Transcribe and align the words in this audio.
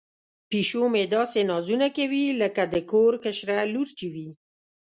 پیشو 0.49 0.83
مې 0.93 1.03
داسې 1.15 1.39
نازونه 1.51 1.87
کوي 1.97 2.25
لکه 2.41 2.63
د 2.73 2.75
کور 2.91 3.13
کشره 3.23 3.57
لور 3.73 3.87
چې 3.99 4.07
وي. 4.13 4.29